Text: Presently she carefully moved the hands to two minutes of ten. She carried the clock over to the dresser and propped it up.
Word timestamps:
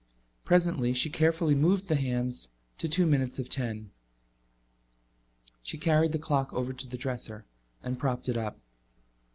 Presently 0.43 0.95
she 0.95 1.11
carefully 1.11 1.53
moved 1.53 1.87
the 1.87 1.95
hands 1.95 2.49
to 2.79 2.87
two 2.87 3.05
minutes 3.05 3.37
of 3.37 3.49
ten. 3.49 3.91
She 5.61 5.77
carried 5.77 6.11
the 6.11 6.17
clock 6.17 6.51
over 6.53 6.73
to 6.73 6.87
the 6.87 6.97
dresser 6.97 7.45
and 7.83 7.99
propped 7.99 8.27
it 8.27 8.35
up. 8.35 8.57